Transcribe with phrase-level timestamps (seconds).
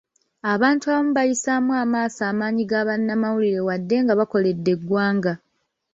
[0.53, 5.33] Abantu abamu bayisaamu amaaso amaanyi ga bannamawulire wadde nga bakoledde eggwanga.